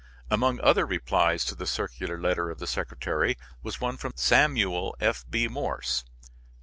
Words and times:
Among 0.31 0.59
other 0.61 0.83
replies 0.87 1.45
to 1.45 1.53
the 1.53 1.67
circular 1.67 2.19
letter 2.19 2.49
of 2.49 2.57
the 2.57 2.65
secretary 2.65 3.37
was 3.61 3.79
one 3.79 3.97
from 3.97 4.13
Samuel 4.15 4.95
F. 4.99 5.23
B. 5.29 5.47
Morse. 5.47 6.03